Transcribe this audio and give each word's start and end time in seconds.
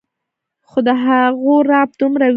خو 0.69 0.79
د 0.87 0.89
هغو 1.03 1.55
رعب 1.69 1.89
دومره 1.99 2.23
وي 2.27 2.29